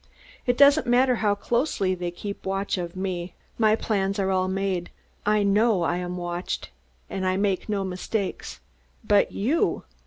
It 0.47 0.57
doesn't 0.57 0.87
matter 0.87 1.17
how 1.17 1.35
closely 1.35 1.93
they 1.93 2.09
keep 2.09 2.43
watch 2.43 2.79
of 2.79 2.95
me. 2.95 3.35
My 3.59 3.75
plans 3.75 4.17
are 4.17 4.31
all 4.31 4.47
made, 4.47 4.89
I 5.27 5.43
know 5.43 5.83
I 5.83 5.97
am 5.97 6.17
watched, 6.17 6.71
and 7.07 7.39
make 7.39 7.69
no 7.69 7.83
mistakes. 7.83 8.61
But 9.03 9.31
you!" 9.31 9.83